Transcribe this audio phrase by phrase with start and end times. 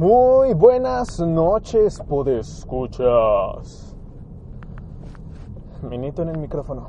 [0.00, 3.94] Muy buenas noches, podescuchas.
[5.82, 6.88] Minito en el micrófono.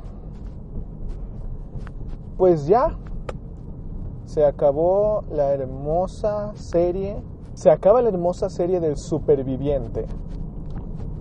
[2.38, 2.96] Pues ya
[4.24, 7.22] se acabó la hermosa serie.
[7.52, 10.06] Se acaba la hermosa serie del superviviente.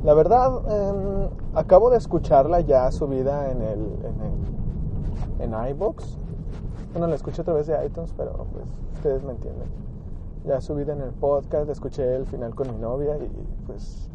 [0.05, 6.17] La verdad, em, acabo de escucharla ya subida en el, en el en.
[6.93, 8.63] Bueno, la escuché a través de iTunes, pero pues
[8.93, 9.80] ustedes me entienden.
[10.43, 13.29] Ya subida en el podcast, escuché el final con mi novia y
[13.67, 14.09] pues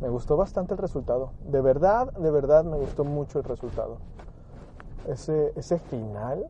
[0.00, 1.32] me gustó bastante el resultado.
[1.44, 3.98] De verdad, de verdad me gustó mucho el resultado.
[5.08, 6.46] Ese, ese final.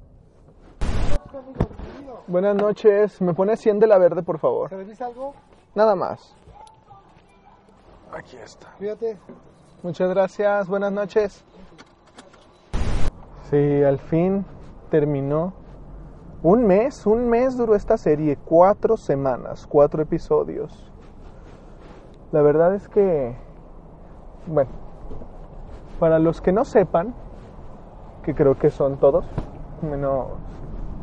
[2.26, 4.70] Buenas noches, me pone 100 de la verde, por favor.
[4.70, 5.34] ¿Se algo?
[5.74, 6.34] Nada más.
[8.12, 8.68] Aquí está.
[8.78, 9.16] Fíjate.
[9.82, 11.44] Muchas gracias, buenas noches.
[13.50, 14.44] Sí, al fin
[14.90, 15.63] terminó.
[16.44, 20.92] Un mes, un mes duró esta serie, cuatro semanas, cuatro episodios.
[22.32, 23.34] La verdad es que,
[24.46, 24.68] bueno,
[25.98, 27.14] para los que no sepan,
[28.22, 29.24] que creo que son todos,
[29.80, 30.26] menos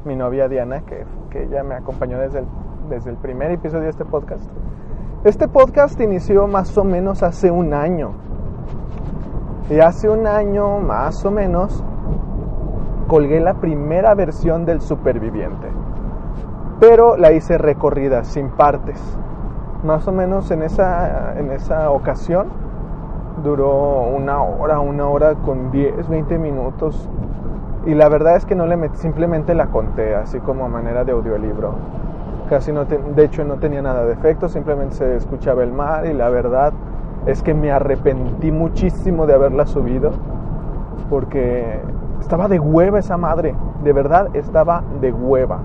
[0.06, 2.46] mi novia Diana, que, que ella me acompañó desde el,
[2.90, 4.48] desde el primer episodio de este podcast.
[5.24, 8.12] Este podcast inició más o menos hace un año.
[9.72, 11.84] Y hace un año, más o menos,
[13.12, 15.68] colgué la primera versión del Superviviente.
[16.80, 19.02] Pero la hice recorrida, sin partes.
[19.84, 22.48] Más o menos en esa, en esa ocasión
[23.44, 27.10] duró una hora, una hora con 10, 20 minutos.
[27.86, 31.04] Y la verdad es que no le metí, simplemente la conté, así como a manera
[31.04, 31.74] de audiolibro.
[32.50, 36.14] Casi no, de hecho no tenía nada de efecto, simplemente se escuchaba el mar y
[36.14, 36.72] la verdad
[37.26, 40.12] es que me arrepentí muchísimo de haberla subido
[41.10, 41.82] porque
[42.22, 45.60] estaba de hueva esa madre, de verdad estaba de hueva.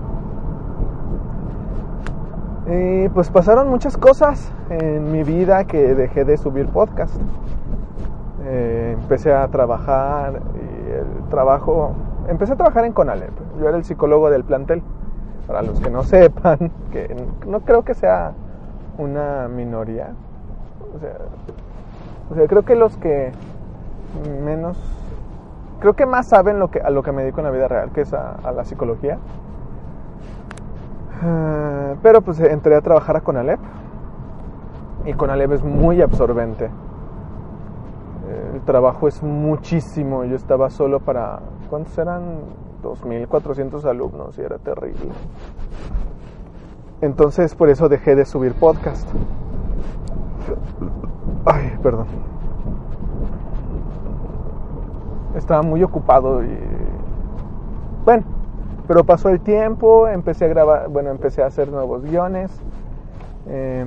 [2.66, 7.14] Y pues pasaron muchas cosas en mi vida que dejé de subir podcast.
[8.44, 11.92] Eh, empecé a trabajar y el trabajo,
[12.26, 13.30] empecé a trabajar en Conalep.
[13.60, 14.82] Yo era el psicólogo del plantel.
[15.46, 17.14] Para los que no sepan, que
[17.46, 18.32] no creo que sea
[18.98, 20.08] una minoría.
[20.96, 21.18] O sea,
[22.30, 23.30] o sea creo que los que
[24.44, 24.76] menos
[25.80, 28.12] creo que más saben a lo que me dedico en la vida real, que es
[28.12, 29.18] a, la psicología.
[31.22, 33.60] Uh, pero pues entré a trabajar a Conalep.
[35.04, 36.70] Y Conalep es muy absorbente.
[38.54, 40.24] El trabajo es muchísimo.
[40.24, 41.40] Yo estaba solo para...
[41.70, 42.66] ¿Cuántos eran?
[42.82, 45.10] 2.400 alumnos y era terrible.
[47.00, 49.08] Entonces por eso dejé de subir podcast.
[51.44, 52.06] Ay, perdón
[55.36, 56.58] estaba muy ocupado y
[58.04, 58.24] bueno,
[58.86, 62.52] pero pasó el tiempo, empecé a grabar, bueno, empecé a hacer nuevos guiones,
[63.48, 63.84] eh,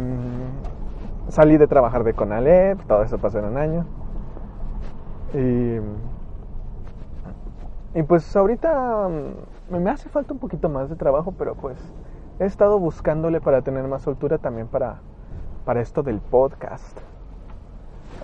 [1.30, 3.86] salí de trabajar de Conalep, todo eso pasó en un año.
[5.34, 5.80] Y,
[7.98, 9.08] y pues ahorita
[9.70, 11.78] me hace falta un poquito más de trabajo, pero pues
[12.40, 14.98] he estado buscándole para tener más soltura también para,
[15.66, 17.00] para esto del podcast.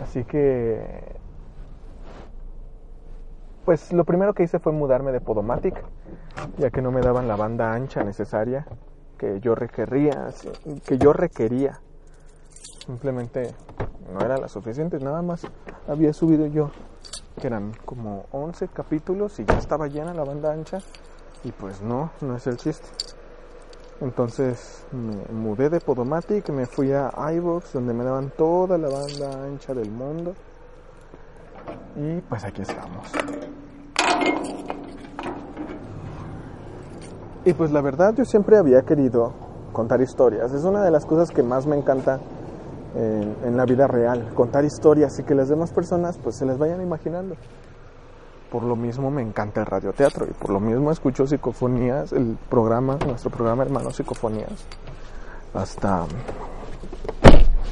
[0.02, 1.16] Así que
[3.66, 5.84] pues lo primero que hice fue mudarme de Podomatic,
[6.58, 8.68] ya que no me daban la banda ancha necesaria
[9.18, 10.30] que yo requería,
[10.86, 11.80] que yo requería.
[12.86, 13.56] Simplemente
[14.14, 15.48] no era la suficiente, nada más
[15.88, 16.70] había subido yo,
[17.42, 20.80] que eran como 11 capítulos y ya estaba llena la banda ancha
[21.44, 22.88] y pues no, no es el chiste.
[24.00, 29.44] Entonces me mudé de Podomatic, me fui a iVoox donde me daban toda la banda
[29.44, 30.36] ancha del mundo
[31.96, 33.12] y pues aquí estamos.
[37.46, 39.34] Y pues la verdad yo siempre había querido
[39.72, 40.52] contar historias.
[40.52, 42.20] Es una de las cosas que más me encanta
[42.96, 44.32] en, la vida real.
[44.34, 47.36] Contar historias y que las demás personas pues se las vayan imaginando.
[48.50, 52.98] Por lo mismo me encanta el radioteatro y por lo mismo escucho psicofonías, el programa,
[53.06, 54.66] nuestro programa hermano Psicofonías.
[55.54, 56.06] Hasta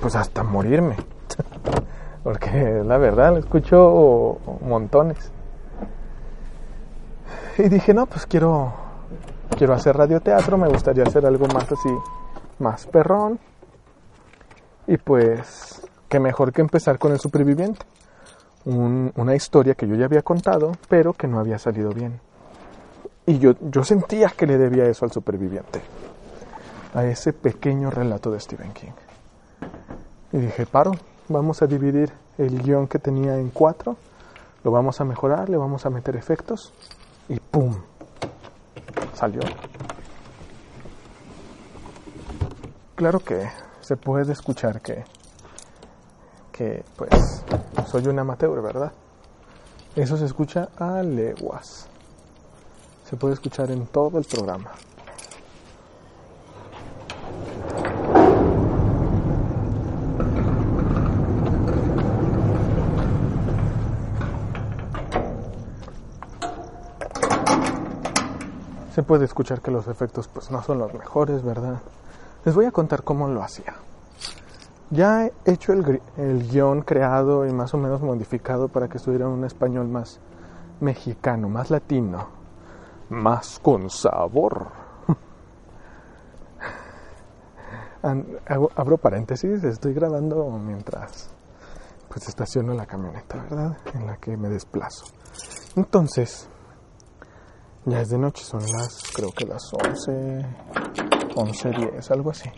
[0.02, 0.98] pues hasta morirme.
[2.24, 5.32] porque la verdad lo escucho montones.
[7.58, 8.74] Y dije, no, pues quiero,
[9.58, 11.90] quiero hacer radioteatro, me gustaría hacer algo más así,
[12.60, 13.40] más perrón.
[14.88, 17.86] Y pues, qué mejor que empezar con el superviviente.
[18.66, 22.20] una historia que yo ya había contado, pero que no había salido bien.
[23.26, 25.80] Y yo, yo sentía que le debía eso al superviviente,
[26.94, 28.92] a ese pequeño relato de Stephen King.
[30.34, 30.94] Y dije, paro,
[31.30, 33.98] vamos a dividir el guion que tenía en cuatro,
[34.64, 36.74] lo vamos a mejorar, le vamos a meter efectos
[37.30, 37.76] y ¡pum!
[39.14, 39.42] Salió.
[42.96, 43.50] Claro que
[43.82, 45.04] se puede escuchar que,
[46.52, 47.44] que pues
[47.88, 48.92] soy un amateur, ¿verdad?
[49.96, 51.88] Eso se escucha a leguas.
[53.10, 54.72] Se puede escuchar en todo el programa.
[69.08, 71.82] Puede escuchar que los efectos pues no son los mejores, ¿verdad?
[72.46, 73.76] Les voy a contar cómo lo hacía.
[74.90, 79.28] Ya he hecho el, el guion creado y más o menos modificado para que estuviera
[79.28, 80.20] un español más
[80.80, 82.28] mexicano, más latino,
[83.10, 84.68] más con sabor.
[88.76, 91.30] abro paréntesis, estoy grabando mientras
[92.10, 93.78] pues estaciono la camioneta, ¿verdad?
[93.96, 95.06] En la que me desplazo.
[95.76, 96.48] Entonces,
[97.86, 100.46] ya es de noche, son las, creo que las 11,
[101.36, 102.50] 11, 10, algo así.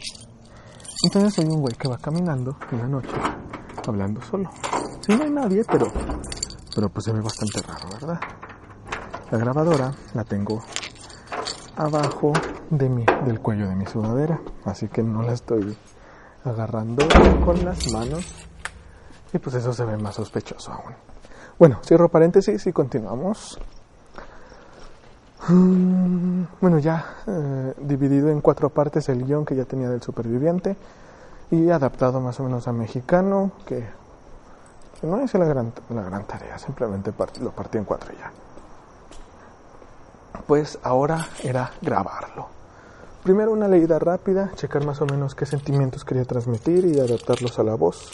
[1.04, 3.16] Entonces hay un güey que va caminando en la noche,
[3.88, 4.50] hablando solo.
[5.02, 5.88] Sí, no hay nadie, pero,
[6.74, 8.20] pero pues se ve bastante raro, ¿verdad?
[9.32, 10.62] La grabadora la tengo
[11.76, 12.32] abajo
[12.70, 15.76] de mi, del cuello de mi sudadera, así que no la estoy
[16.44, 17.06] agarrando
[17.44, 18.26] con las manos
[19.34, 20.94] y pues eso se ve más sospechoso aún.
[21.58, 23.60] Bueno, cierro paréntesis y continuamos.
[25.48, 30.76] Mm, bueno, ya eh, dividido en cuatro partes el guion que ya tenía del superviviente
[31.52, 33.86] y adaptado más o menos a mexicano, que,
[35.04, 38.32] no es la gran, la gran tarea, simplemente lo partí en cuatro ya.
[40.48, 42.48] Pues ahora era grabarlo.
[43.24, 47.64] Primero una leída rápida, checar más o menos qué sentimientos quería transmitir y adaptarlos a
[47.64, 48.12] la voz.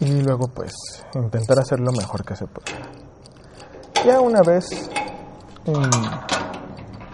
[0.00, 0.74] Y luego pues
[1.14, 2.91] intentar hacer lo mejor que se pueda.
[4.04, 4.90] Ya una vez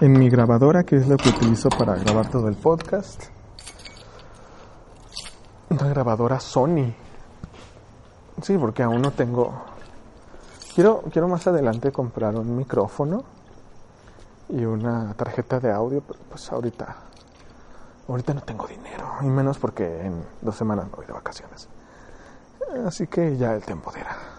[0.00, 3.25] en, mi grabadora, que es lo que utilizo para grabar todo el podcast,
[5.69, 6.94] una grabadora Sony.
[8.40, 9.52] Sí, porque aún no tengo.
[10.75, 13.23] Quiero, quiero más adelante comprar un micrófono
[14.49, 16.96] y una tarjeta de audio, pero pues ahorita,
[18.08, 21.69] ahorita no tengo dinero, y menos porque en dos semanas me voy de vacaciones.
[22.87, 24.38] Así que ya el tiempo dirá.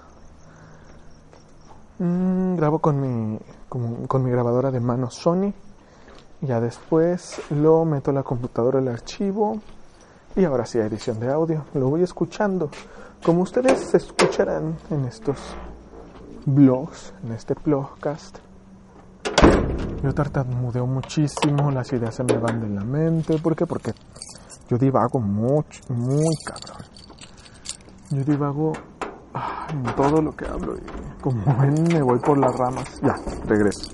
[1.99, 3.37] Mm, grabo con mi,
[3.67, 5.53] con, mi grabadora de mano Sony.
[6.41, 9.59] Ya después lo meto a la computadora el archivo.
[10.35, 11.65] Y ahora sí, edición de audio.
[11.73, 12.69] Lo voy escuchando.
[13.21, 15.37] Como ustedes escucharán en estos
[16.45, 18.37] blogs, en este blogcast.
[20.01, 23.37] Yo tartamudeo muchísimo, las ideas se me van de la mente.
[23.39, 23.65] ¿Por qué?
[23.65, 23.91] Porque
[24.69, 26.85] yo divago mucho, muy cabrón.
[28.11, 28.71] Yo divago
[29.69, 32.99] en todo lo que hablo y como ven me voy por las ramas.
[33.01, 33.15] Ya,
[33.45, 33.91] regreso.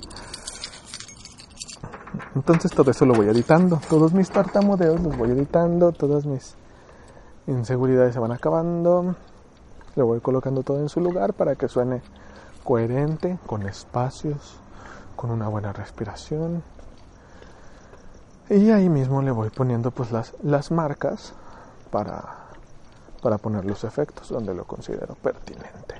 [2.35, 3.79] Entonces todo eso lo voy editando.
[3.89, 5.91] Todos mis tartamudeos los voy editando.
[5.91, 6.55] Todas mis
[7.47, 9.15] inseguridades se van acabando.
[9.95, 12.01] Lo voy colocando todo en su lugar para que suene
[12.63, 14.57] coherente, con espacios,
[15.15, 16.63] con una buena respiración.
[18.49, 21.33] Y ahí mismo le voy poniendo pues las, las marcas
[21.89, 22.44] para
[23.25, 25.95] para poner los efectos donde lo considero pertinente.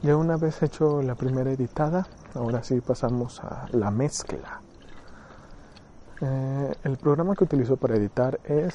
[0.00, 4.62] Ya una vez hecho la primera editada, ahora sí pasamos a la mezcla.
[6.22, 8.74] Eh, el programa que utilizo para editar es,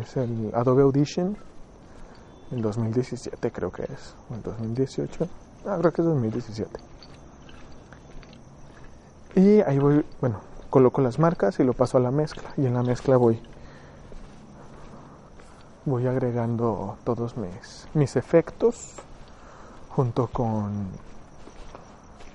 [0.00, 1.36] es el Adobe Audition,
[2.52, 5.28] el 2017 creo que es, o el 2018,
[5.66, 6.70] ah, creo que es 2017.
[9.34, 10.38] Y ahí voy, bueno,
[10.70, 13.42] coloco las marcas y lo paso a la mezcla, y en la mezcla voy
[15.84, 18.94] voy agregando todos mis, mis efectos
[19.90, 20.88] junto con,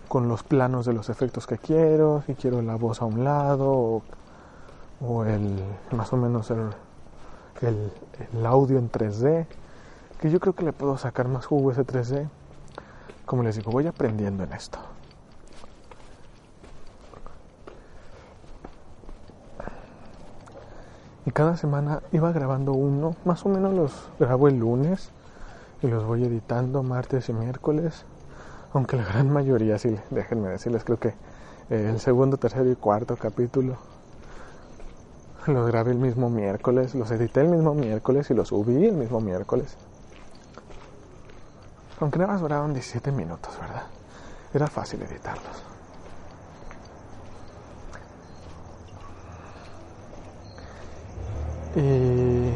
[0.07, 4.01] con los planos de los efectos que quiero, si quiero la voz a un lado
[5.01, 6.69] o, el más o menos el,
[7.61, 7.91] el,
[8.33, 9.45] el, audio en 3D,
[10.19, 12.27] que yo creo que le puedo sacar más jugo ese 3D.
[13.25, 14.79] Como les digo, voy aprendiendo en esto.
[21.33, 25.11] Cada semana iba grabando uno, más o menos los grabo el lunes
[25.81, 28.05] y los voy editando martes y miércoles,
[28.73, 31.09] aunque la gran mayoría, sí, déjenme decirles, creo que
[31.69, 33.77] eh, el segundo, tercero y cuarto capítulo
[35.47, 39.19] los grabé el mismo miércoles, los edité el mismo miércoles y los subí el mismo
[39.19, 39.75] miércoles.
[41.99, 43.83] Aunque nada más duraban 17 minutos, ¿verdad?
[44.53, 45.72] Era fácil editarlos.
[51.75, 52.53] Eh,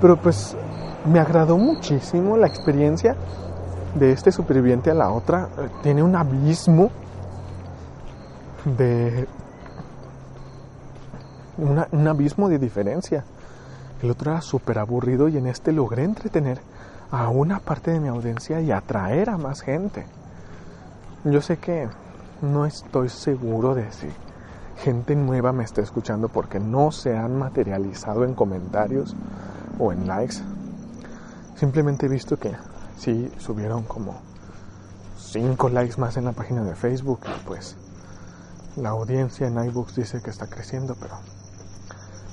[0.00, 0.56] pero pues
[1.10, 3.16] me agradó muchísimo la experiencia
[3.94, 5.48] de este superviviente a la otra.
[5.82, 6.90] Tiene un abismo
[8.64, 9.26] de,
[11.58, 13.24] un abismo de diferencia.
[14.02, 16.60] El otro era súper aburrido y en este logré entretener
[17.10, 20.04] a una parte de mi audiencia y atraer a más gente.
[21.24, 21.88] Yo sé que
[22.42, 24.08] no estoy seguro de si
[24.76, 29.14] gente nueva me está escuchando porque no se han materializado en comentarios
[29.78, 30.36] o en likes.
[31.56, 32.52] Simplemente he visto que
[32.98, 34.20] sí subieron como
[35.18, 37.76] 5 likes más en la página de Facebook pues
[38.76, 41.16] la audiencia en iBooks dice que está creciendo, pero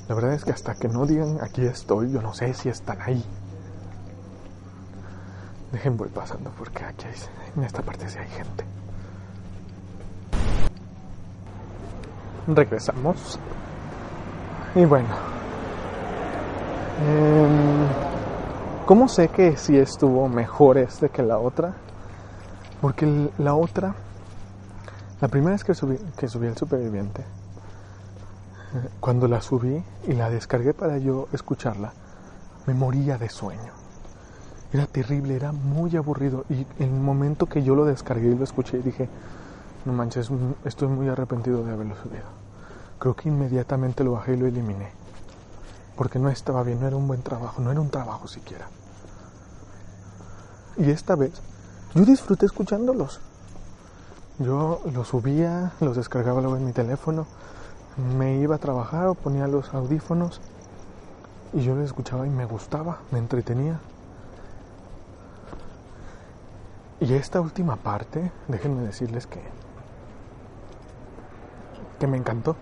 [0.08, 3.00] la verdad es que hasta que no digan aquí estoy, yo no sé si están
[3.02, 3.24] ahí.
[5.72, 7.16] Dejen voy pasando porque aquí hay,
[7.56, 8.66] en esta parte sí hay gente.
[12.48, 13.40] Regresamos.
[14.76, 15.10] Y bueno.
[17.02, 17.88] Em,
[18.86, 21.74] ¿Cómo sé que sí estuvo mejor este que la otra?
[22.82, 23.96] Porque la otra,
[25.22, 27.24] la primera vez que subí, que subí el superviviente,
[29.00, 31.94] cuando la subí y la descargué para yo escucharla,
[32.66, 33.74] me moría de sueño.
[34.74, 36.46] Era terrible, era muy aburrido.
[36.50, 39.10] Y el momento que yo lo descargué y lo escuché, dije,
[39.86, 40.30] no manches,
[40.66, 42.26] estoy muy arrepentido de haberlo subido.
[43.00, 44.92] Creo que inmediatamente lo bajé y lo eliminé.
[45.96, 48.68] Porque no estaba bien, no era un buen trabajo, no era un trabajo siquiera.
[50.78, 51.42] Y esta vez,
[51.96, 53.20] yo disfruté escuchándolos.
[54.40, 57.26] Yo los subía, los descargaba luego en mi teléfono,
[58.18, 60.40] me iba a trabajar o ponía los audífonos
[61.54, 63.80] y yo los escuchaba y me gustaba, me entretenía.
[67.00, 69.42] Y esta última parte, déjenme decirles que
[72.02, 72.56] que me encantó.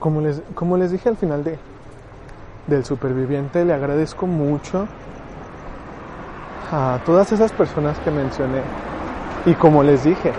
[0.00, 1.56] Como les, como les dije al final de,
[2.66, 4.88] del superviviente, le agradezco mucho
[6.72, 8.62] a todas esas personas que mencioné.
[9.46, 10.32] Y como les dije,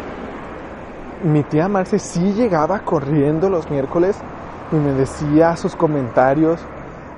[1.23, 4.17] mi tía Marce sí llegaba corriendo los miércoles
[4.73, 6.59] y me decía sus comentarios.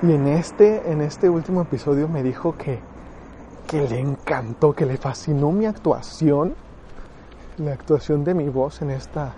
[0.03, 2.79] Y en este, en este último episodio me dijo que,
[3.65, 6.53] que le encantó, que le fascinó mi actuación,
[7.57, 9.33] la actuación de mi voz en esta,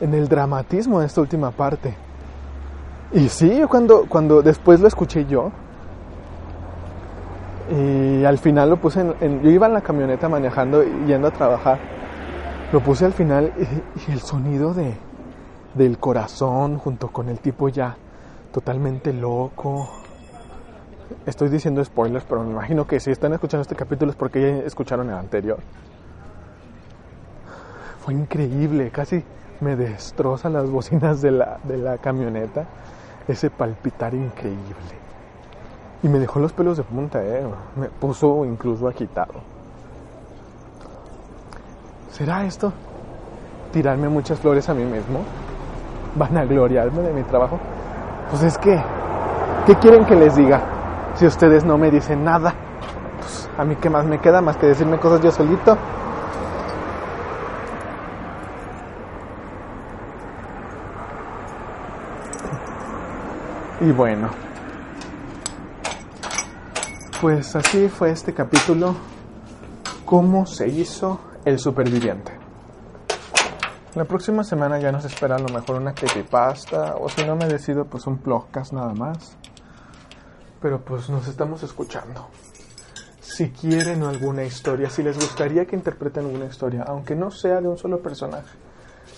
[0.00, 1.94] en el dramatismo de esta última parte.
[3.12, 5.50] Y sí, cuando, cuando después lo escuché yo,
[7.70, 11.30] y al final lo puse en, yo iba en la camioneta manejando y yendo a
[11.30, 11.78] trabajar
[12.72, 14.94] lo puse al final y, el sonido de,
[15.74, 17.96] del corazón junto con el tipo ya
[18.52, 19.88] totalmente loco.
[21.24, 24.48] Estoy diciendo spoilers, pero me imagino que si están escuchando este capítulo es porque ya
[24.66, 25.58] escucharon el anterior.
[28.08, 29.22] Fue increíble, casi
[29.60, 32.64] me destroza las bocinas de la, de la camioneta.
[33.28, 34.96] Ese palpitar increíble.
[36.02, 37.44] Y me dejó los pelos de punta, eh.
[37.76, 39.34] Me puso incluso agitado.
[42.10, 42.72] ¿Será esto?
[43.74, 45.20] ¿Tirarme muchas flores a mí mismo?
[46.14, 47.58] ¿Van a gloriarme de mi trabajo?
[48.30, 48.82] Pues es que,
[49.66, 50.62] ¿qué quieren que les diga?
[51.14, 52.54] Si ustedes no me dicen nada,
[53.18, 55.76] pues a mí qué más me queda más que decirme cosas yo solito.
[63.88, 64.28] Y bueno,
[67.22, 68.94] pues así fue este capítulo.
[70.04, 72.32] ¿Cómo se hizo el superviviente.
[73.94, 77.46] La próxima semana ya nos espera a lo mejor una creepypasta o si no me
[77.46, 79.38] decido pues un podcast nada más.
[80.60, 82.28] Pero pues nos estamos escuchando.
[83.22, 87.68] Si quieren alguna historia, si les gustaría que interpreten alguna historia, aunque no sea de
[87.68, 88.54] un solo personaje,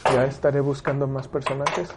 [0.05, 1.93] ya estaré buscando más personajes.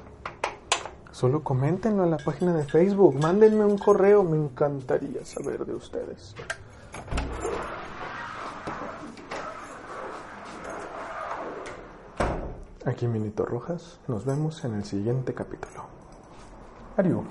[1.14, 6.34] Solo coméntenlo en la página de Facebook, mándenme un correo, me encantaría saber de ustedes.
[12.84, 15.86] Aquí Minito Rojas, nos vemos en el siguiente capítulo.
[16.98, 17.26] Adiós.